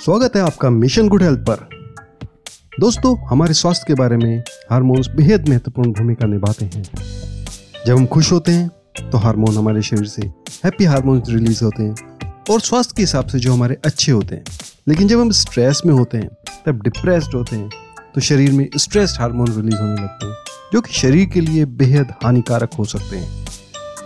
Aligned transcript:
स्वागत 0.00 0.36
है 0.36 0.42
आपका 0.42 0.68
मिशन 0.70 1.08
गुड 1.08 1.22
हेल्थ 1.22 1.38
पर। 1.38 1.68
दोस्तों, 2.80 3.16
हमारे 3.28 3.54
स्वास्थ्य 3.54 3.84
के 3.88 3.94
बारे 3.94 4.16
में 4.16 4.42
हार्मोन्स 4.70 5.08
बेहद 5.08 5.48
महत्वपूर्ण 5.48 5.92
भूमिका 5.92 6.26
निभाते 6.26 6.64
हैं। 6.64 6.82
जब 7.86 7.96
हम 7.96 8.06
खुश 8.06 8.30
होते 8.32 8.52
हैं 8.52 9.10
तो 9.10 9.18
हार्मोन 9.18 9.56
हमारे 9.56 9.82
शरीर 9.82 10.06
से 10.06 10.22
हैप्पी 10.64 10.84
हार्मोन्स 10.84 11.28
रिलीज़ 11.28 11.64
होते 11.64 11.82
हैं 11.82 11.94
और 12.50 12.60
स्वास्थ्य 12.60 12.94
के 12.96 13.02
हिसाब 13.02 13.26
से 13.26 13.38
जो 13.38 13.52
हमारे 13.52 13.76
अच्छे 13.84 14.12
होते 14.12 14.34
हैं। 14.34 14.44
लेकिन 14.88 15.08
जब 15.08 15.20
हम 15.20 15.30
स्ट्रेस 15.30 15.82
में 15.86 15.94
होते 15.94 16.18
हैं, 16.18 16.28
तब 16.66 16.80
डिप्रेस्ड 16.82 17.34
होते 17.34 17.56
हैं 17.56 17.70
तो 18.14 18.20
शरीर 18.20 18.52
में 18.52 18.68
स्ट्रेस 18.76 19.16
हार्मोन 19.20 19.48
रिलीज़ 19.48 19.76
होने 19.76 20.02
लगते 20.02 20.26
हैं, 20.26 20.34
जो 20.72 20.80
कि 20.80 20.92
शरीर 20.92 21.26
के 21.26 21.40
लिए 21.40 21.64
बेहद 21.64 22.14
हानिकारक 22.24 22.74
हो 22.78 22.84
सकते 22.84 23.16
हैं। 23.16 23.46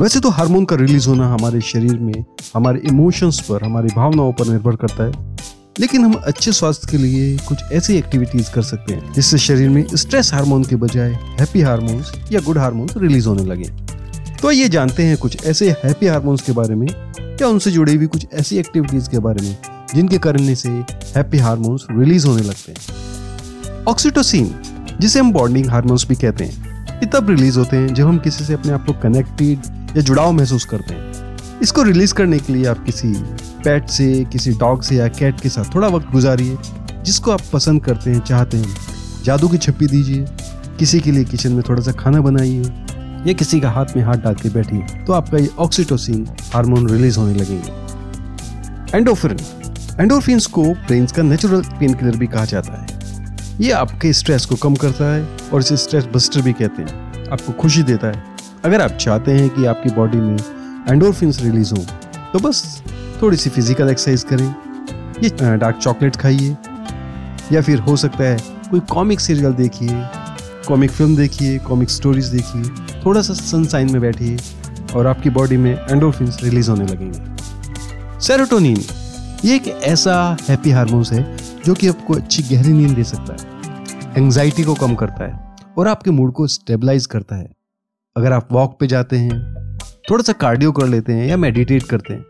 वैसे 0.00 0.20
तो 0.20 0.30
हार्मोन 0.30 0.64
का 0.64 0.76
रिलीज़ 0.76 1.08
होना 1.08 1.28
हमारे 1.34 1.60
शरीर 1.60 1.98
में 1.98 2.24
हमारे 2.54 2.80
इमोशंस 2.84 3.40
पर, 3.40 3.64
हमारी 3.64 3.88
भावनाओं 3.96 4.32
पर 4.32 4.46
निर्भर 4.46 4.76
करता 4.76 5.04
है। 5.04 5.31
लेकिन 5.80 6.04
हम 6.04 6.12
अच्छे 6.14 6.52
स्वास्थ्य 6.52 6.88
के 6.90 6.96
लिए 6.96 7.36
कुछ 7.38 7.62
ऐसी 7.72 7.96
एक्टिविटीज़ 7.96 8.50
कर 8.52 8.62
सकते 8.62 8.94
हैं, 8.94 9.12
जिससे 9.12 9.38
शरीर 9.38 9.68
में 9.68 9.84
स्ट्रेस 9.94 10.32
हार्मोन 10.34 10.64
के 10.64 10.76
बजाय 10.76 11.12
हैप्पी 11.40 11.60
हार्मोन्स 11.60 12.12
या 12.32 12.40
गुड 12.40 12.58
हार्मोन्स 12.58 12.96
रिलीज़ 12.96 13.28
होने 13.28 13.44
लगे। 13.44 13.68
तो 14.42 14.50
ये 14.50 14.68
जानते 14.68 15.02
हैं 15.02 15.16
कुछ 15.16 15.44
ऐसे 15.46 15.70
हैप्पी 15.84 16.06
हार्मोन्स 16.06 16.42
के 16.42 16.52
बारे 16.52 16.74
में, 16.74 16.86
या 16.88 17.46
उनसे 17.46 17.70
जुड़ी 17.70 17.94
हुई 17.96 18.06
कुछ 18.06 18.26
ऐसी 18.32 18.58
एक्टिविटीज़ 18.58 19.08
के 19.10 19.18
बारे 19.18 19.42
में, 19.42 19.56
जिनके 19.94 20.18
करने 20.18 20.54
से 20.54 20.68
हैप्पी 20.68 21.38
हार्मोन्स 21.38 21.86
रिलीज़ 21.90 22.26
होने 22.26 22.42
लगते 22.42 22.72
हैं। 22.72 23.84
ऑक्सीटोसिन 23.84 24.54
जिसे 25.00 25.20
हम 25.20 25.32
बॉन्डिंग 25.32 25.70
हार्मोन्स 25.70 26.06
भी 26.08 26.14
कहते 26.14 26.44
हैं, 26.44 26.86
ये 26.94 27.06
तब 27.06 27.30
रिलीज़ 27.30 27.58
होते 27.58 27.76
हैं 27.76 27.94
जब 27.94 28.06
हम 28.06 28.18
किसी 28.18 28.44
से 28.44 28.54
अपने 28.54 28.72
आप 28.72 28.86
को 28.86 28.92
कनेक्टेड 29.02 29.96
या 29.96 30.02
जुड़ाव 30.02 30.32
महसूस 30.32 30.64
करते 30.64 30.94
हैं। 30.94 31.60
इसको 31.62 31.82
रिलीज़ 31.82 32.14
करने 32.14 32.38
के 32.38 32.52
लिए 32.52 32.66
आप 32.66 32.84
किसी 32.84 33.08
पेट 33.64 33.88
से, 33.88 34.24
किसी 34.24 34.52
डॉग 34.52 34.82
से 34.82 34.96
या 34.96 35.08
कैट 35.08 35.40
के 35.40 35.48
साथ 35.48 35.74
थोड़ा 35.74 35.88
वक्त 35.88 36.10
गुजारिए, 36.10 36.58
जिसको 37.02 37.30
आप 37.30 37.40
पसंद 37.52 37.84
करते 37.84 38.10
हैं, 38.10 38.20
चाहते 38.20 38.56
हैं। 38.56 38.76
जादू 39.24 39.48
की 39.48 39.58
छप्पी 39.58 39.86
दीजिए। 39.86 40.26
किसी 40.78 41.00
के 41.00 41.12
लिए 41.12 41.24
किचन 41.24 41.52
में 41.52 41.62
थोड़ा 41.68 41.82
सा 41.82 41.92
खाना 41.92 42.20
बनाइए। 42.20 42.62
या 43.26 43.32
किसी 43.32 43.60
का 43.60 43.70
हाथ 43.70 43.96
में 43.96 44.02
हाथ 44.04 44.14
डाल 44.14 44.34
के 44.34 44.48
बैठिए 44.48 45.04
तो 45.04 45.12
आपका 45.12 45.38
ये 45.38 45.50
ऑक्सीटोसिन 45.58 46.26
हार्मोन 46.54 46.88
रिलीज़ 46.88 47.18
होने 47.18 47.34
लगेंगे। 47.34 48.96
एंडोफिन 48.96 49.36
एंडोफिन्स 50.00 50.46
को 50.46 50.62
ब्रेन्स 50.62 51.12
का 51.12 51.22
नेचुरल 51.22 51.62
पेन 51.80 51.94
किलर 51.94 52.16
भी 52.16 52.26
कहा 52.26 52.44
जाता 52.44 52.80
है। 52.80 52.86
ये 53.60 53.70
आपके 53.70 54.12
स्ट्रेस 54.12 54.46
को 54.46 54.56
कम 54.56 54.74
करता 54.74 55.12
है 55.14 55.28
और 55.52 55.60
इसे 55.60 55.76
स्ट्रेस 55.76 56.08
बस्टर 56.14 56.42
भी 56.42 56.52
कहते 56.52 56.82
हैं। 56.82 57.30
आपको 57.30 57.52
खुशी 57.52 57.82
देता 57.82 58.06
है। 58.06 58.24
अगर 58.64 58.80
आप 58.80 58.90
चाहते 58.90 59.32
हैं 59.32 59.48
कि 59.50 59.64
आपकी 59.66 59.90
बॉडी 59.90 60.18
में 60.18 60.36
एंडोरफिन्स 60.88 61.40
रिलीज़ 61.42 61.74
हो 61.74 61.84
तो 62.32 62.38
बस 62.38 62.82
थोड़ी 63.22 63.36
सी 63.36 63.50
फ़िज़िकल 63.50 63.90
एक्सरसाइज 63.90 64.22
करें। 64.22 65.22
ये 65.22 65.56
डार्क 65.56 65.76
चॉकलेट 65.76 66.16
खाइए। 66.16 66.56
या 67.52 67.60
फिर 67.62 67.78
हो 67.80 67.96
सकता 67.96 68.24
है 68.24 68.36
कोई 68.70 68.80
कॉमिक 68.90 69.20
सीरियल 69.20 69.52
देखिए 69.54 69.88
कॉमिक 70.68 70.90
फ़िल्म 70.90 71.16
देखिए 71.16 71.58
कॉमिक 71.58 71.90
स्टोरीज 71.90 72.26
देखिए। 72.26 72.62
थोड़ा 73.04 73.22
सा 73.22 73.34
सनसाइन 73.34 73.92
में 73.92 74.00
बैठिए 74.02 74.36
और 74.96 75.06
आपकी 75.06 75.30
बॉडी 75.30 75.56
में 75.56 75.72
एंडोरफिन्स 75.72 76.42
रिलीज़ 76.44 76.70
होने 76.70 76.84
लगेंगे। 76.84 78.18
सेरोटोनिन 78.20 78.76
ये 79.44 79.54
एक 79.56 79.68
ऐसा 79.68 80.36
हैप्पी 80.48 80.70
हार्मोन्स 80.70 81.12
है 81.12 81.24
जो 81.64 81.74
कि 81.74 81.88
आपको 81.88 82.14
अच्छी 82.14 82.42
गहरी 82.44 82.72
नींद 82.72 82.94
दे 82.96 83.04
सकता 83.04 83.32
है 83.32 84.16
एंजाइटी 84.16 84.64
को 84.64 84.74
कम 84.74 84.94
करता 84.94 85.24
है 85.24 85.56
और 85.78 85.88
आपके 85.88 86.10
मूड 86.10 86.32
को 86.32 86.46
स्टेबलाइज 86.48 87.06
करता 87.06 87.36
है। 87.36 87.50
अगर 88.16 88.32
आप 88.32 88.48
वॉक 88.52 88.76
पे 88.80 88.86
जाते 88.86 89.16
हैं, 89.16 89.40
थोड़ा 90.10 90.22
सा 90.22 90.32
कार्डियो 90.32 90.72
कर 90.72 90.86
लेते 90.86 91.12
हैं 91.12 91.26
या 91.26 91.36
मेडिटेट 91.36 91.82
करते 91.82 92.14
हैं 92.14 92.24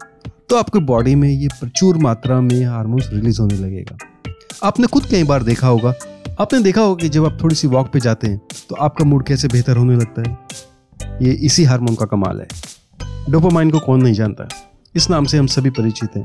तो 0.53 0.56
आपके 0.56 0.78
बॉडी 0.78 1.14
में 1.14 1.28
ये 1.28 1.47
प्रचुर 1.61 1.97
मात्रा 1.97 2.41
में 2.41 2.64
हार्मोन्स 2.64 3.08
रिलीज़ 3.12 3.41
होने 3.41 3.55
लगेगा। 3.55 3.97
आपने 4.62 4.86
खुद 4.86 5.05
कई 5.05 5.25
बार 5.25 5.42
देखा 5.42 5.67
होगा। 5.67 5.92
आपने 6.41 6.61
देखा 6.62 6.81
होगा 6.81 7.03
कि 7.03 7.09
जब 7.09 7.25
आप 7.27 7.39
थोड़ी 7.42 7.55
सी 7.55 7.69
वॉक 7.69 7.89
पे 7.92 8.00
जाते 8.00 8.27
हैं 8.27 8.41
तो 8.69 8.75
आपका 8.77 9.05
मूड 9.05 9.25
कैसे 9.27 9.48
बेहतर 9.48 9.77
होने 9.77 9.97
लगता 9.97 10.22
है? 10.22 10.37
ये 11.22 11.32
इसी 11.47 11.65
हार्मोन 11.65 11.94
का 11.94 12.06
कमाल 12.06 12.41
है। 12.41 12.47
डोपामाइन 13.31 13.71
को 13.71 13.78
कौन 13.78 14.03
नहीं 14.03 14.15
जानता? 14.15 14.49
इस 14.94 15.09
नाम 15.10 15.25
से 15.25 15.38
हम 15.38 15.47
सभी 15.47 15.71
परिचित 15.71 16.16
हैं। 16.16 16.25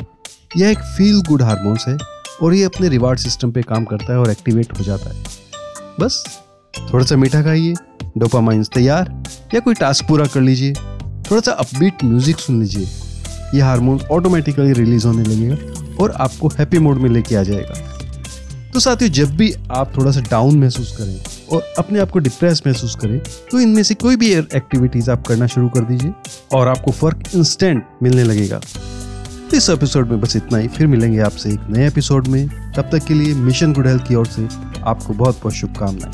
यह 0.58 0.72
एक 0.72 0.84
फील 0.98 1.22
गुड 1.22 1.42
हार्मोन्स 1.42 1.88
है 1.88 1.98
और 2.42 2.54
ये 2.54 2.64
अपने 2.64 2.90
रिवार्ड 2.90 3.20
सिस्टम 3.20 3.52
पे 3.52 3.62
काम 3.62 3.86
करता 3.86 4.14
है 4.14 4.20
और 4.20 4.32
एक्टिवेट 4.32 4.78
हो 4.80 4.84
जाता 4.84 5.10
है। 5.10 5.24
बस, 6.00 6.24
थोड़ा 6.94 7.06
सा 7.06 7.16
मीठा 7.16 7.44
खाइए 7.44 7.74
डोपामाइन 8.18 8.64
तैयार, 8.74 9.24
या 9.54 9.60
कोई 9.60 9.74
टास्क 9.74 10.08
पूरा 10.08 10.26
कर 10.26 10.42
लीजिए, 10.42 10.74
थोड़ा 11.32 11.42
सा 11.42 11.52
अपबीट 11.52 12.04
म्यूज़िक 12.04 12.40
सुन 12.40 12.62
लीजिए। 12.62 13.07
ये 13.54 13.62
हार्मोन 13.62 14.00
ऑटोमेटिकली 14.12 14.74
रिलीज़ 14.74 15.08
होने 15.08 15.24
लगेगा 15.24 15.96
और 16.04 16.12
आपको 16.12 16.48
हैप्पी 16.50 16.80
मोड 16.80 16.98
में 16.98 17.10
लेके 17.10 17.36
आ 17.36 17.44
जाएगा। 17.44 17.84
तो 18.74 18.80
साथियों, 18.80 19.12
जब 19.12 19.36
भी 19.38 19.54
आप 19.72 19.92
थोड़ा 19.98 20.12
सा 20.12 20.22
डाउन 20.22 20.58
महसूस 20.60 20.96
करें 20.98 21.22
और 21.52 21.64
अपने 21.78 22.00
आप 22.00 22.12
को 22.12 22.20
डिप्रेस 22.20 22.62
महसूस 22.68 22.96
करें 22.96 23.20
तो 23.52 23.60
इनमें 23.60 23.82
से 23.84 23.94
कोई 23.94 24.16
भी 24.16 24.34
एक्टिविटीज़ 24.34 25.12
आप 25.12 25.26
करना 25.28 25.48
शुरू 25.48 25.70
कर 25.70 25.84
दीजिए 25.84 26.14
और 26.54 26.68
आपको 26.68 26.92
फ़र्क 26.92 27.24
इंस्टेंट 27.36 27.84
मिलने 28.04 28.24
लगेगा। 28.24 28.60
तो 29.52 29.58
इस 29.58 29.70
एपिसोड 29.70 30.10
में 30.10 30.20
बस 30.22 30.36
इतना 30.36 30.58
ही। 30.58 30.68
फिर 30.68 30.88
मिलेंगे 30.88 31.20
आपसे 31.20 31.50
एक 31.50 31.68
नए 31.70 31.88
एपिसोड 31.88 32.28
में। 32.28 32.48
तब 32.76 32.90
तक 32.92 33.06
के 33.06 33.14
लिए 33.14 33.34
मिशन 33.34 33.74
गुड 33.74 33.88
हेल्थ 33.88 34.08
की 34.08 34.16
ओर 34.16 34.28
से 34.28 34.48
आपको 34.84 35.14
बहुत 35.14 35.40
बहुत 35.42 35.54
शुभकामनाएँ। 35.54 36.12